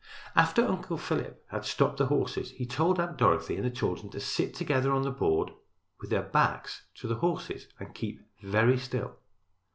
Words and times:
After 0.35 0.65
Uncle 0.65 0.97
Philip 0.97 1.45
had 1.51 1.63
stopped 1.63 1.97
the 1.97 2.07
horses 2.07 2.49
he 2.49 2.65
told 2.65 2.99
Aunt 2.99 3.17
Dorothy 3.19 3.55
and 3.57 3.63
the 3.63 3.69
children 3.69 4.09
to 4.13 4.19
sit 4.19 4.55
together 4.55 4.91
on 4.91 5.03
the 5.03 5.11
board 5.11 5.51
with 5.99 6.09
their 6.09 6.23
backs 6.23 6.81
to 6.95 7.07
the 7.07 7.17
horses 7.17 7.67
and 7.79 7.93
keep 7.93 8.19
very 8.41 8.79
still. 8.79 9.17